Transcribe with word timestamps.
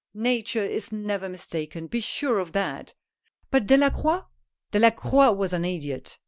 Nature 0.15 0.63
is 0.63 0.91
never 0.91 1.29
mistaken, 1.29 1.85
be 1.85 1.99
sure 1.99 2.39
of 2.39 2.53
that."" 2.53 2.95
But 3.51 3.67
Delacroix?"" 3.67 4.23
Delacroix 4.71 5.31
was 5.33 5.53
an 5.53 5.63
idiot. 5.63 6.17